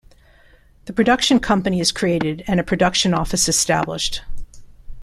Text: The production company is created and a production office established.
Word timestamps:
The 0.85 0.93
production 0.93 1.39
company 1.39 1.79
is 1.79 1.91
created 1.91 2.43
and 2.47 2.59
a 2.59 2.63
production 2.63 3.13
office 3.13 3.47
established. 3.47 4.23